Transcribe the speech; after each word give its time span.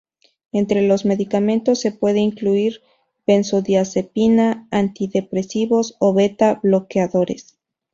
Entre 0.51 0.81
los 0.87 1.05
medicamentos 1.05 1.79
se 1.79 1.91
puede 1.91 2.17
incluir 2.17 2.81
benzodiazepina, 3.27 4.67
antidepresivos, 4.71 5.95
o 5.99 6.15
beta 6.15 6.59
bloqueadores. 6.63 7.59